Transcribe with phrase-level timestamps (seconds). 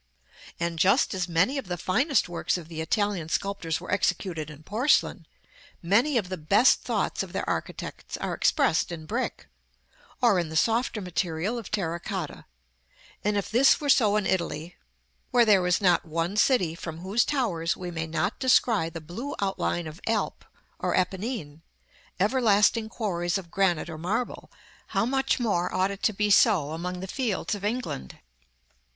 [0.59, 4.63] And, just as many of the finest works of the Italian sculptors were executed in
[4.63, 5.27] porcelain,
[5.83, 9.47] many of the best thoughts of their architects are expressed in brick,
[10.19, 12.45] or in the softer material of terra cotta;
[13.23, 14.75] and if this were so in Italy,
[15.29, 19.35] where there is not one city from whose towers we may not descry the blue
[19.39, 20.43] outline of Alp
[20.79, 21.61] or Apennine,
[22.19, 24.49] everlasting quarries of granite or marble,
[24.87, 28.17] how much more ought it to be so among the fields of England!